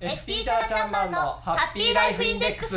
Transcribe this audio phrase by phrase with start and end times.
[0.00, 2.76] FP タナちゃんマンのハッピーライフインデックス。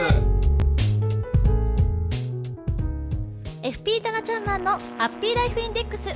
[3.64, 6.10] FP タナちゃんマンのハッピーライフインデックス。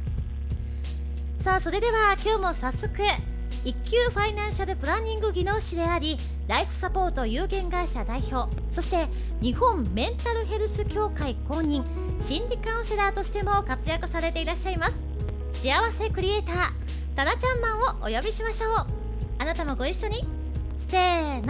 [1.40, 2.94] さあそれでは今日も早速
[3.66, 6.16] 一級ファイナンシャルプランニング技能士であり
[6.48, 9.08] ライフサポート有限会社代表そして
[9.42, 11.84] 日本メンタルヘルス協会公認
[12.22, 15.02] 心理カウンセラーとしても活躍されていらっしゃいます
[15.52, 16.84] 幸せクリエイター
[17.16, 18.72] タナちゃんマンをお呼びしましょう。
[19.38, 20.26] あなたもご一緒に。
[20.80, 21.48] せーの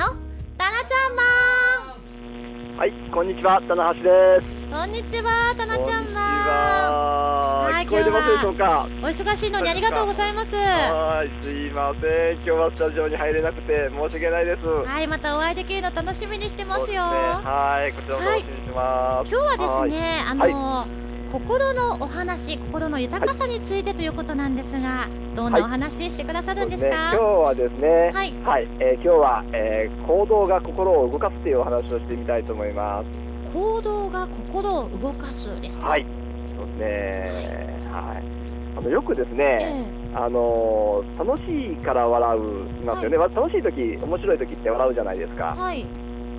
[0.58, 2.78] タナちゃんマン。
[2.78, 4.63] はい、こんにちは、棚橋です。
[4.74, 7.70] こんにちはタナちゃんは。
[7.72, 8.88] はい聞こえてますでしょうか？
[9.04, 10.56] お忙しいのにありがとうございます。
[10.56, 12.34] はい、すいません。
[12.34, 14.66] 今日はスタジオに入れなくて申し訳ないです。
[14.66, 16.88] はいまたお会いできるの楽しみにしてますよ。
[16.88, 16.98] すね。
[16.98, 19.32] はい、こちらも楽しみにしてます。
[19.32, 20.52] 今日はですねあはい。
[20.52, 20.88] の、
[21.32, 28.34] 心のお話心の豊かさについてということなんですが、どんなお話してくださるんですか、そうね、今日はですね、はい。
[28.80, 33.33] えー今日は、えー行動が心を動かすというお話をしてみたいと思います。
[33.54, 35.90] 行動が心を動かすですか？
[35.90, 36.06] はい、
[36.48, 37.90] そうですね。
[37.92, 38.24] はい。
[38.76, 42.42] あのよくですね、えあのー楽しいから笑う
[42.82, 42.86] い。
[42.86, 45.86] ますよね、楽しい時面白い時って笑うじゃないですえか、はい。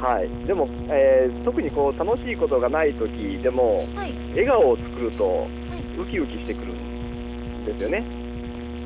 [0.00, 4.12] はい、でも、えー特にこう楽しいことがない時でもはい。
[4.30, 5.46] 笑顔を作るとはい。
[6.00, 8.04] ウキウキしてくるんですよね、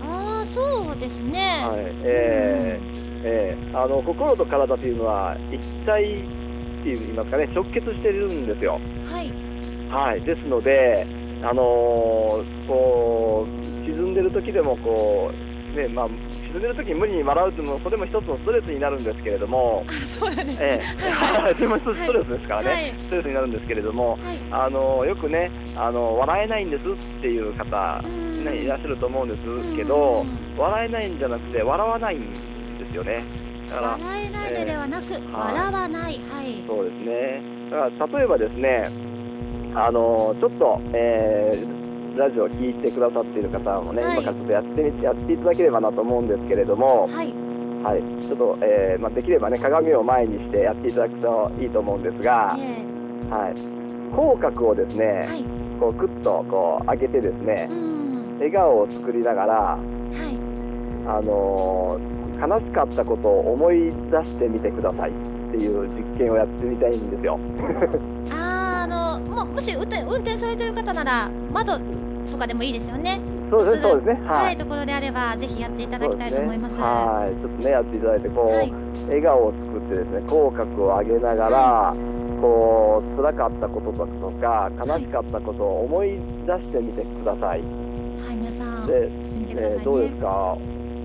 [0.02, 1.78] ああそうですね、はい。
[2.04, 6.22] えーえーあの心と体というのは一体
[6.92, 9.32] って言いますかね直結してるんですよ、はい。
[9.90, 11.06] はい、ですので、
[11.42, 20.82] あのーこう沈んでる時でもこう、ねまあ、沈んでる時に無理に笑うというのもそれも一つのストレスになるんですけれども、あそうなんですえね、
[21.48, 22.94] え それも一つストレスですからね、はい。
[22.98, 24.18] ストレスになるんですけれども、はい。
[24.50, 28.44] あのよくねあの、笑えないんですっていう方、うん。
[28.44, 29.34] ね、いらっしゃると思うんで
[29.68, 30.26] すけど、
[30.58, 33.47] 笑えないんじゃなくて、笑わないんですよね。
[33.68, 36.20] だから笑えないのではなく、笑わない。
[36.30, 36.64] はい。
[36.66, 37.42] そうですね。
[37.70, 38.84] だから例えばですね、
[39.74, 44.14] あのちょっと、えーラジオを聞いてくださっている方もね、はい。
[44.14, 47.32] 今からちょっとやってみやっていただければなと思うんですけれども、はい。
[47.84, 52.84] はい、ちょっと、えーまあ、できればね鏡を前にしてやっていただくといいと思うんですが、え
[53.30, 53.54] はい、
[54.12, 55.44] 口角をですね、えはい。
[55.78, 58.36] こうクッとこう上げてですねう、ん。
[58.38, 59.80] 笑顔を作りながら、はい。
[61.06, 65.12] あのー悲しかったことを思い出してみてくださいっ
[65.50, 67.38] ていう実験をやってみたいんですよ。
[68.30, 71.78] あーあのももし運転運転されてる方なら窓
[72.30, 73.20] とかでもいいですよね。
[73.50, 74.28] そうですね、そうですね。
[74.28, 76.76] はい、ところであればぜひやっていただきたいと思います。
[76.76, 78.72] ねはい、ちょっとね、やっていただいて、こう、はい
[79.08, 81.94] 笑顔を作ってですね、口角を上げながら、
[82.42, 84.06] こう、辛かったことと
[84.40, 87.62] か、悲しかったことを思い出してみてください。
[88.26, 89.76] はい、皆さんでしてみてくださいね。
[89.78, 90.58] えーどうですか？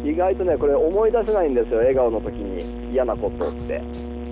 [0.06, 3.82] 意外とね、これ思い出せないんですよ、笑顔の時に嫌なことって。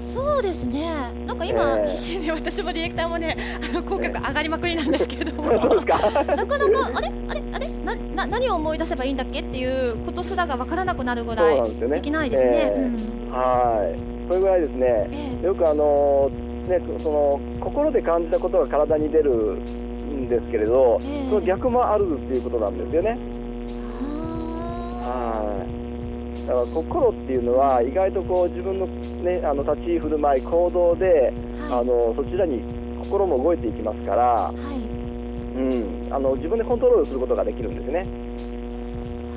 [0.01, 0.91] そうですね。
[1.25, 3.37] なんか今、ええ必死に私もディレクターもね、
[3.69, 5.49] あの口角上がりまくりなんですけれども。
[5.61, 5.97] そうですか？
[6.35, 7.07] なかなかあれ？
[7.29, 7.41] あれ？
[7.53, 7.67] あれ？
[7.85, 11.95] なな何を思い出せばいいんだっけっていうことすらがわからなくなるぐらいでね。
[11.95, 12.51] できないですね。
[12.53, 13.99] えーうんはい。
[14.27, 15.09] それぐらいですね、
[15.41, 16.29] えよくあの
[16.67, 19.57] ね、その心で感じたことが体に出る
[20.03, 23.17] んですけれど、ええその逆もあるっていうことなんですよね。
[25.01, 26.47] はい。
[26.47, 31.33] だから心っていうのは意外とこう自分のねあの立ち居振る舞い行動で、はい
[31.71, 32.61] あのそちらに
[33.03, 34.55] 心も動いていきますから、はい。
[35.53, 35.63] う
[36.09, 38.03] ん、あの自分でコントロールすることができるんですね。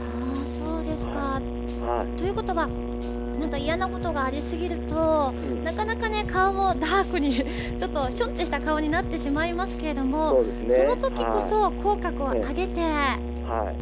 [0.01, 1.41] ああそうですか。
[1.87, 2.17] はい。
[2.17, 2.69] ということは
[3.45, 7.45] なんか嫌なことがありすぎるとうんなかなかね顔もダークに
[7.79, 10.87] ちょっとシュンってした顔になってしまいますけれどそもうですね。
[10.89, 13.21] その時こそ口角を上げては
[13.51, 13.67] い。
[13.67, 13.75] はい。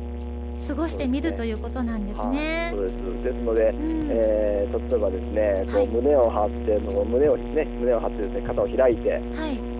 [0.67, 2.79] 過ごしてみるということなんですはいねそ。
[2.81, 2.95] うです。
[3.23, 9.23] ですので、うんえー例えばですね、こはいう胸を張って、胸をね、胸を張ってですね、肩を開いて、はい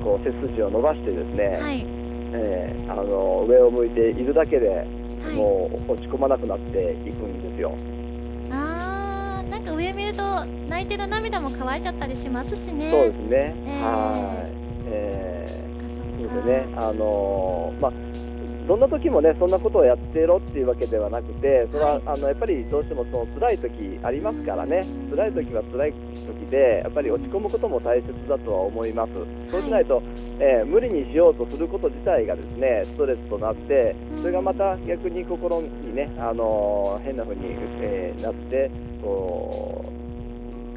[0.05, 1.87] こう背筋を伸ばしてですね、はい
[2.35, 4.87] えーあの上を向いているだけで、はい
[5.37, 7.73] もう落ち込まなくなっていくんですよ。
[9.65, 13.55] なんか上見ると泣いてる涙も乾いちゃったりしますしねそうですね。
[13.67, 14.53] えーはい。
[14.87, 17.93] えそっかそっー、かそうでね、あのーまあ。
[18.67, 18.81] どん。
[18.81, 29.13] な時もね、そんなことをやってろっていうわけではなくて、それは、はいあのやっぱりどうしてもその辛い時ありますからね、辛い時は辛い時で、やっぱり落ち込むことも大切だとは思います。
[29.51, 30.03] そうしないと、
[30.39, 37.43] えー無理にしようとすること自体がですね、ストレスとなって、それがまた逆に心にね、あのー変な風に、
[37.83, 38.71] えーなって、
[39.03, 40.02] こう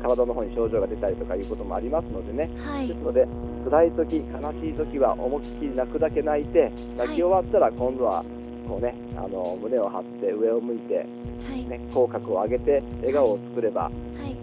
[0.01, 2.88] 体の方に症状が出たりとかいうこともありますのでね、はい。
[2.88, 3.27] ですので、
[3.65, 8.24] 辛い時悲しい時は思いっきり泣くだけ泣いて、泣き終わったら今度は
[8.68, 11.06] こう、ね、あの胸を張って上を向いて、
[11.47, 11.63] はい。
[11.65, 14.36] ね、口角を上げて笑顔を作れば、はい。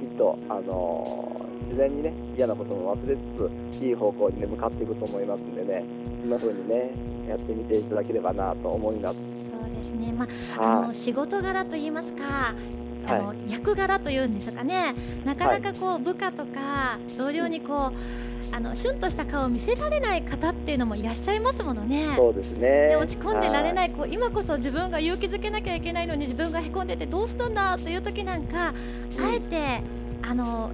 [0.00, 1.36] きっと、あの
[1.68, 5.84] 自然にね嫌なことも忘れつつ、いい方向に、ね、向かっていくと思いますんでね、
[6.22, 6.90] そんな風にね、
[7.28, 9.16] やってみていただければなと思います。
[9.16, 10.12] そうですね。
[10.12, 10.26] ま
[10.58, 12.54] ああはの仕事柄といいますか
[13.06, 14.94] あの、は役柄というんですかね。
[15.24, 22.14] なかなかこう部下とか同僚にこうあのシュンとした顔を見せられない方っていうのもいらっしゃいますものね。
[22.16, 22.88] そうですね。
[22.88, 23.72] で落ち込んでられい。
[23.72, 23.90] ない。
[23.90, 29.82] こう今こそ自分が勇気づけなきゃいけないのに自分がへこんでてどうしたんだという時なんか、うんあえて
[30.22, 30.70] あの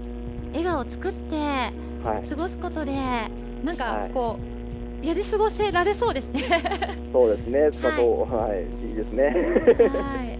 [0.52, 1.36] 笑顔を作って
[2.04, 2.92] はい、過ごすことで
[3.64, 4.10] なんかはい。
[4.10, 4.38] こ
[5.02, 6.42] う、やり過ごせられそうですね。
[7.12, 9.24] そうですね、だと、はい、いいですね。
[9.24, 10.33] はい、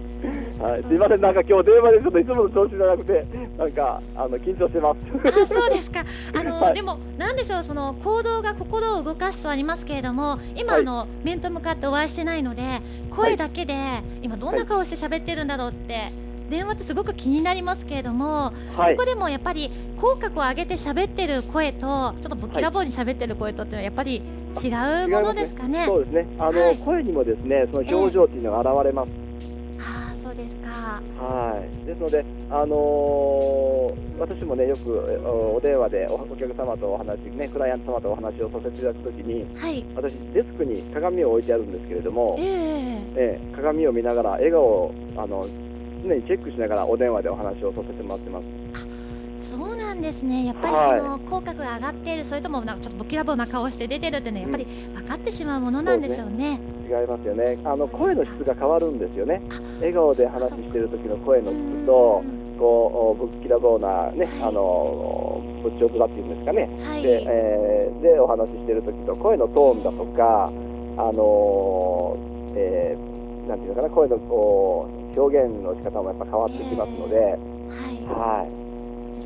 [0.59, 3.25] はい、すいません、なんか今日電話でちょっといつもの調子じゃなくて、
[3.57, 5.41] なんかあの緊張してます。
[5.41, 6.03] あそうですか。
[6.33, 12.61] あの、 はいでもなんでしょうその行動が心を動かすとありますけれども、今、はいあの面と向かってお会いしてないので
[13.09, 13.73] 声だけで、
[14.21, 16.25] 今どんな顔して喋ってるんだろうって。
[16.49, 24.21] 電話ってすごく気になりますけれども、はいここでもやっぱり口角を上げて喋ってる声とちょっとぶっきらぼうに喋ってる声とってのはやっぱり
[24.63, 24.67] 違
[25.05, 25.85] うものですかね。
[25.87, 26.27] そうですね。
[26.37, 29.24] あの、はい声にもですね、その表情っていうのが現れます。
[30.35, 31.01] そうですか？
[31.17, 31.85] はい。
[31.85, 39.83] ですので、あのー私もね、よくえおお電話でおお客様とお話、ね、クライアント様とお話をさせていただくときに、はい。
[39.95, 42.47] 私、デスクに鏡を置いてあるんですけれどもえ、え
[43.15, 45.45] ええ鏡を見ながら、笑顔をあの
[46.03, 48.47] 常にチェックしながらお電話でお話をさせてもらってます。
[49.37, 50.45] そうなんですね。
[50.45, 54.65] やっぱりはいその口角が上がっている、それともなんかちょっとぶっきらぼうな顔して出てるっていうのはやっぱり
[54.95, 56.59] 分かってしまうものなんでしょうね。
[56.85, 57.57] 違いますよね。
[57.63, 59.55] あの声の質が変わるんですよねあ。
[59.79, 62.23] 笑顔で話してる時の声の質と、
[62.59, 66.69] こうぶっきらぼうなね、はいあの仏頂面っていうんですかね。
[66.83, 67.01] はい。
[67.01, 70.45] で、えーでお話ししてる時と声のトーンだとか、
[70.97, 77.35] あのーえーなんていうのかな声のこう表現の仕方もやっぱ変わってきますので、はい。
[78.05, 78.64] はい。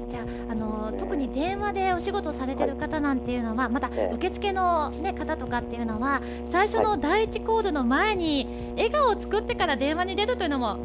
[0.10, 4.16] じゃあ、あのね特に電話でお仕事されてる方なんていうのは、またええ。
[4.16, 10.78] 受付の、ね、方とかっていうのは最初の第一コードの前に笑顔を作ってから電話に出るというのも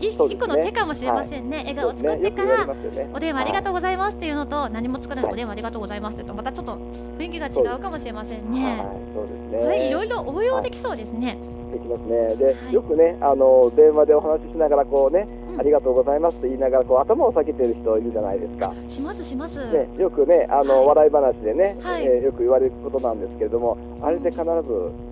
[0.00, 2.74] 一個の手かもしれませんね、笑顔を作ってから
[3.12, 3.74] お電話ありがとう。
[3.74, 6.78] うございますっていうのと何も作らないはいお電話ありがとうございますってとまたちょっと
[7.18, 8.64] 雰囲気が違うかもしれませんね。
[8.64, 9.60] はい、ね。
[9.60, 11.36] これいろいろ応用できそうですね。
[11.74, 12.36] できますね。
[12.36, 18.74] で、はいよくね、あの電話でお話ししながらこうね、うんありがとうございますと言いながらこう頭を下げてる人いるじゃないですか。
[18.88, 19.64] しますします。
[19.70, 24.44] ね、よくね、あの、はい笑い話でね、はいえーよく言われることなんですけれども、あれで必ず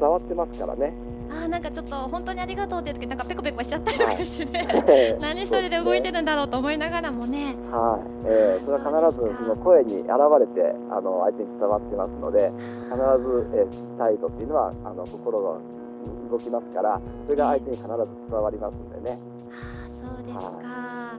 [0.01, 0.93] 伝わってますからね。
[1.31, 5.17] あーなんかちょっと本当にありがとうって言う時なんかペコペコしちゃったりとかしてね。
[5.21, 7.55] 何一人で動いてるんだろうと思いながらもね。
[7.71, 12.53] はい、えーそれは必ずその声に現れてあの相手に伝わってますので
[12.91, 15.57] 必ず、えー態度っていうのはあの心が
[16.31, 17.89] 動きますからそれが相手に必ず
[18.31, 19.19] 伝わりますんでね、
[19.51, 20.43] あーそうですか。
[20.43, 21.19] は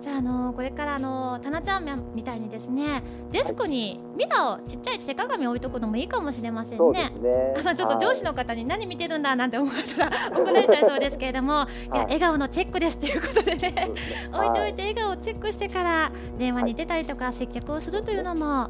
[0.00, 7.22] じゃあ、あのこれからあのタナちゃんみたいにですねデスクにミラーをちっちゃい手鏡置いとくのもいいかもしれませんでねす。
[7.22, 7.54] ね。
[7.60, 11.86] あまあちょっと上司の方に何見てるんだなんて思ったら怒られちゃいそうですけれども、い。
[11.86, 13.90] やはい笑顔のチェックですということでね
[14.32, 18.68] 置いておいてて笑顔をチェックしてから電話に出たりとか接客をするというのも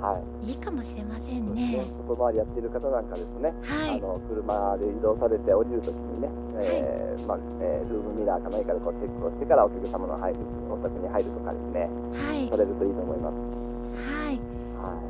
[0.00, 0.50] はい。
[0.50, 1.76] いいかもしれませんね。
[1.76, 1.84] ね。
[2.08, 3.98] 外回りやっている方なんかですね、はい。
[3.98, 6.28] あの車で移動されて降りるときにね、
[6.60, 10.38] えーまあえールームミラーか何かでこうチェックをしてからお客様の入る
[10.72, 11.90] お宅に入るとかですね。
[12.16, 12.48] はい。
[12.48, 13.36] されるといいと思います。
[14.00, 14.40] はい。
[14.80, 15.09] はありがとう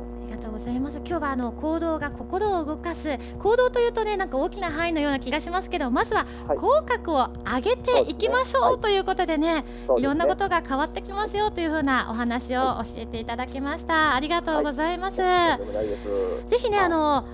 [0.61, 0.97] ざいます。
[0.99, 6.57] 今日はあの行動が心を動かす行動というとねなんか大きな範囲のような気がしますけど、まずははい。
[6.57, 9.99] 口角を上げていきましょうということでね、い、そうですね。
[9.99, 14.15] いろんなことが変わってきますよというふうなお話を教えていただきました。
[14.15, 15.17] ありがとうございます。
[15.17, 16.49] とんでもない。
[16.49, 16.85] ぜひね、はい。
[16.85, 17.25] あの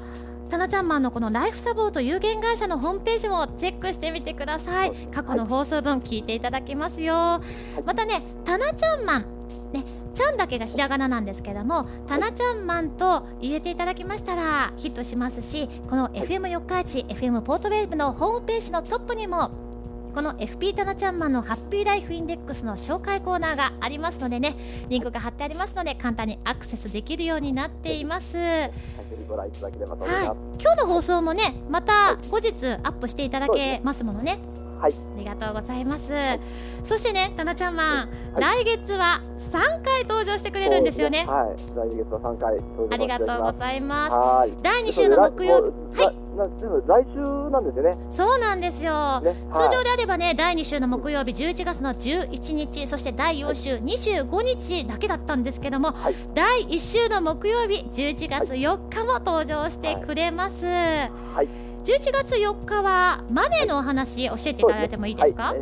[0.50, 4.91] タナちゃんマンのこのライフサポート有限会社のホームページもチェックしてみてください。
[5.13, 7.41] 過去の放送分聞いていただけますよ、
[7.86, 9.27] またねタナちゃんマンね
[10.18, 19.52] ちゃんだけがひらがななんですけどもたなちゃんマンと入れていただきましたらヒットしますしこの FM 四日市 FM ポートウェーブのホームページのトップにも
[20.16, 24.56] この FP タナちゃんマンのハッピーライフインデックスの紹介コーナーがありますのでね
[24.90, 28.36] リンクが貼ってありますので簡単にアクセスできるようになっています。
[28.38, 28.74] は
[30.24, 30.26] い。
[30.60, 32.50] 今日の放送もねまた後日
[32.84, 34.40] アップしていただけますものね
[34.79, 36.13] はい、ありがとうございます、
[36.84, 38.07] そしてねタナちゃんマン、はい
[38.38, 44.53] 来月は3回登場してくれるんですよねはい、来月は三回登場ありがとうごいざいますはい。
[44.62, 46.03] 第2週の木曜日日。
[46.03, 46.15] はい。
[46.38, 47.98] 来週なんですよね。
[48.12, 49.34] そうなんですよ、ね。
[49.51, 61.10] 通はい常であればね第2週の木曜日11月の11日そして第4週25日だけだったんですけども、はい第1週の木曜日11月4日も登場してくれます、は
[61.43, 61.67] い。
[61.88, 65.56] 11月4日はマネーのお話教えていただいてもいいですか？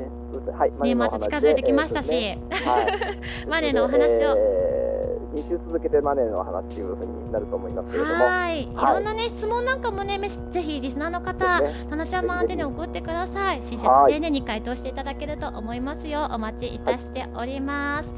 [0.81, 2.39] 年末近づいてきましたし、ね。
[2.49, 3.47] はい。
[3.47, 4.35] マネーのお話を。
[4.35, 8.25] えー、2週続けてマネーの話というふうになると思いますけれども。
[8.25, 8.75] はい、い。
[8.75, 11.71] ろんなね質問なんかもねぜひリスナーの方、ね。
[11.91, 13.57] タナちゃんマン宛てに送ってください。
[13.61, 16.27] 親切はい丁寧に回答していただけると思いますよ。
[16.31, 18.11] お待ちいたしております、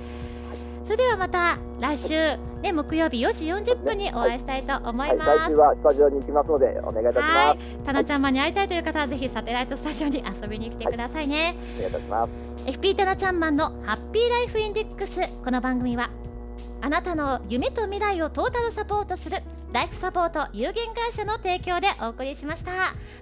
[0.88, 2.16] それではまた来週
[2.62, 7.28] ね木曜日4時40分にお会いしたいと思はいい、ます、来週はスタジオに行きますのでお願いいたします。
[7.28, 12.66] はい、タナちゃんマンに会いたいという方はぜひサテライトスタジオに遊びに来てくださいね、お願いいたします。
[12.72, 16.10] FP タナちゃんマンのハッピーライフインデックスこの番組は
[16.82, 19.38] あなたの夢と未来をトータルサポートする
[19.74, 22.72] ライフサポート有限会社の提供でお送りしました。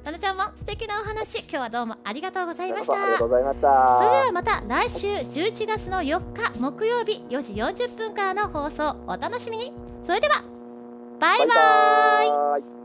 [0.03, 2.93] タナちゃんも素敵なお話今日はどうもありがとうございました。
[2.93, 3.97] ありがとうございました。
[3.97, 7.53] それではまた来週11月の4日木曜日4時
[7.85, 9.73] 40分からの放送お楽しみに。
[10.03, 10.43] それでは
[11.19, 11.47] バイバイ。
[11.47, 12.84] バイバイ